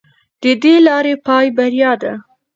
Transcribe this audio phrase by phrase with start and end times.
[0.41, 2.13] د دې لارې پای بریا ده.